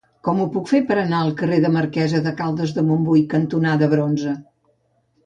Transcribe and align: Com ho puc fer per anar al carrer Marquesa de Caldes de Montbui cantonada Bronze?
Com 0.27 0.39
ho 0.43 0.45
puc 0.53 0.69
fer 0.69 0.79
per 0.91 0.95
anar 1.01 1.19
al 1.25 1.33
carrer 1.41 1.59
Marquesa 1.75 2.21
de 2.29 2.33
Caldes 2.39 2.73
de 2.79 2.85
Montbui 2.87 3.21
cantonada 3.35 3.91
Bronze? 3.93 4.35